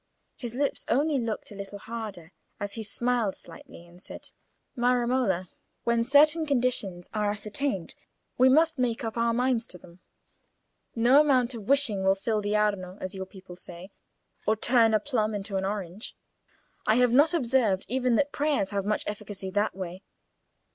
[0.35, 4.31] His lips only looked a little harder as he smiled slightly and said—
[4.75, 5.47] "My Romola,
[5.83, 7.93] when certain conditions are ascertained,
[8.35, 9.99] we must make up our minds to them.
[10.95, 13.91] No amount of wishing will fill the Arno, as your people say,
[14.47, 16.15] or turn a plum into an orange.
[16.87, 20.01] I have not observed even that prayers have much efficacy that way.